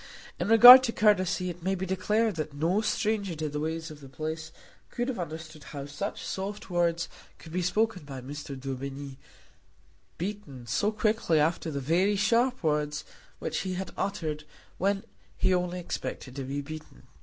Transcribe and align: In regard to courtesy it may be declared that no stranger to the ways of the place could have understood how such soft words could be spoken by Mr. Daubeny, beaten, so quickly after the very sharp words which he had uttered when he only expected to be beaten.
In 0.39 0.47
regard 0.47 0.81
to 0.85 0.91
courtesy 0.91 1.51
it 1.51 1.61
may 1.61 1.75
be 1.75 1.85
declared 1.85 2.35
that 2.37 2.55
no 2.55 2.81
stranger 2.81 3.35
to 3.35 3.47
the 3.49 3.59
ways 3.59 3.91
of 3.91 3.99
the 4.01 4.09
place 4.09 4.51
could 4.89 5.07
have 5.09 5.19
understood 5.19 5.65
how 5.65 5.85
such 5.85 6.25
soft 6.25 6.71
words 6.71 7.07
could 7.37 7.51
be 7.51 7.61
spoken 7.61 8.03
by 8.03 8.19
Mr. 8.19 8.59
Daubeny, 8.59 9.19
beaten, 10.17 10.65
so 10.65 10.91
quickly 10.91 11.39
after 11.39 11.69
the 11.69 11.79
very 11.79 12.15
sharp 12.15 12.63
words 12.63 13.05
which 13.37 13.59
he 13.59 13.75
had 13.75 13.91
uttered 13.95 14.43
when 14.79 15.03
he 15.37 15.53
only 15.53 15.79
expected 15.79 16.35
to 16.35 16.45
be 16.45 16.61
beaten. 16.61 17.03